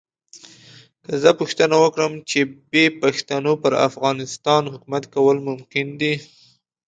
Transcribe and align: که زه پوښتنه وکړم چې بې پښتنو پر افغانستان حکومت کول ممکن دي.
که 1.03 1.11
زه 1.23 1.31
پوښتنه 1.39 1.75
وکړم 1.83 2.13
چې 2.29 2.39
بې 2.71 2.85
پښتنو 3.01 3.53
پر 3.63 3.73
افغانستان 3.87 4.63
حکومت 4.73 5.03
کول 5.13 5.37
ممکن 5.49 5.87
دي. 6.01 6.13